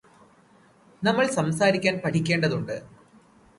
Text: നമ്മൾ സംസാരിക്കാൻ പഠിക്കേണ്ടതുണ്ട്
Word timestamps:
നമ്മൾ 1.03 1.27
സംസാരിക്കാൻ 1.27 2.01
പഠിക്കേണ്ടതുണ്ട് 2.05 2.75